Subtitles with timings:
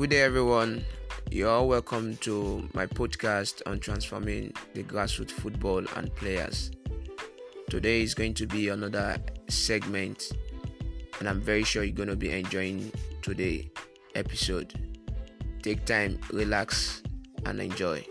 [0.00, 0.86] Good day, everyone.
[1.30, 6.70] You're all welcome to my podcast on transforming the grassroots football and players.
[7.68, 9.18] Today is going to be another
[9.50, 10.32] segment,
[11.18, 12.90] and I'm very sure you're going to be enjoying
[13.20, 13.70] today
[14.14, 14.72] episode.
[15.62, 17.02] Take time, relax,
[17.44, 18.02] and enjoy.